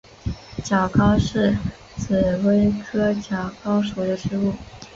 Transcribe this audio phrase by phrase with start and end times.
[0.63, 1.55] 角蒿是
[1.95, 4.51] 紫葳科角蒿属的植物。